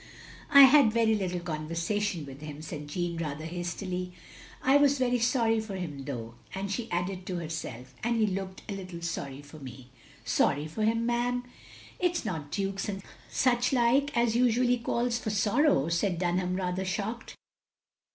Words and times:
"I 0.49 0.63
had 0.63 0.91
very 0.91 1.13
little 1.13 1.41
conversation 1.41 2.25
with 2.25 2.41
him,'* 2.41 2.57
OF 2.57 2.63
GROSVENOR 2.63 2.63
SQUARE 2.63 2.79
109 2.79 2.87
said 2.87 2.87
Jeanne, 2.87 3.29
rather 3.29 3.45
hastily, 3.45 4.13
"I 4.63 4.77
was 4.77 4.97
very 4.97 5.19
sorry 5.19 5.59
for 5.59 5.75
him 5.75 6.05
though," 6.05 6.33
and 6.55 6.71
she 6.71 6.89
added 6.89 7.27
to 7.27 7.35
herself, 7.35 7.93
"and 8.03 8.15
he 8.17 8.25
looked 8.25 8.63
a 8.67 8.73
little 8.73 9.03
sorry 9.03 9.43
for 9.43 9.59
me." 9.59 9.91
"Sorry 10.25 10.67
for 10.67 10.81
him, 10.83 11.05
ma'am! 11.05 11.43
It's 11.99 12.25
not 12.25 12.49
dukes 12.49 12.89
and 12.89 13.03
such 13.29 13.71
like 13.71 14.17
as 14.17 14.35
usually 14.35 14.79
calls 14.79 15.19
for 15.19 15.29
sorrow," 15.29 15.87
said 15.89 16.17
Dunham 16.17 16.55
rather 16.55 16.83
shocked. 16.83 17.35